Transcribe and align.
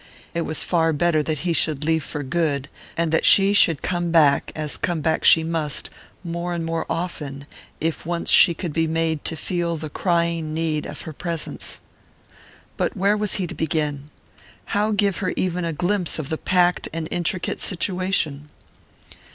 It 0.33 0.45
was 0.47 0.63
far 0.63 0.93
better 0.93 1.21
that 1.21 1.41
he 1.41 1.53
should 1.53 1.83
leave 1.83 2.03
for 2.03 2.23
good, 2.23 2.69
and 2.97 3.11
that 3.11 3.23
she 3.23 3.53
should 3.53 3.83
come 3.83 4.09
back, 4.09 4.51
as 4.55 4.75
come 4.75 4.99
back 5.01 5.23
she 5.23 5.43
must, 5.43 5.91
more 6.23 6.55
and 6.55 6.65
more 6.65 6.87
often, 6.89 7.45
if 7.79 8.03
once 8.03 8.31
she 8.31 8.55
could 8.55 8.73
be 8.73 8.87
made 8.87 9.23
to 9.25 9.35
feel 9.35 9.77
the 9.77 9.91
crying 9.91 10.55
need 10.55 10.87
of 10.87 11.01
her 11.03 11.13
presence. 11.13 11.81
But 12.77 12.97
where 12.97 13.15
was 13.15 13.35
he 13.35 13.45
to 13.45 13.53
begin? 13.53 14.09
How 14.73 14.89
give 14.89 15.17
her 15.17 15.33
even 15.37 15.65
a 15.65 15.71
glimpse 15.71 16.17
of 16.17 16.29
the 16.29 16.37
packed 16.39 16.89
and 16.91 17.07
intricate 17.11 17.61
situation? 17.61 18.49